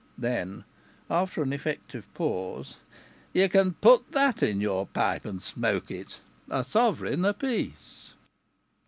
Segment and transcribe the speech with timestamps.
[0.17, 0.63] Then,
[1.11, 2.77] after an effective pause:
[3.33, 6.17] "Ye can put that in your pipe and smoke it!...
[6.49, 8.15] A sovereign apiece!"